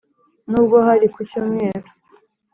N'ubwo 0.49 0.77
hari 0.87 1.05
ku 1.13 1.19
cyumweru 1.29 1.87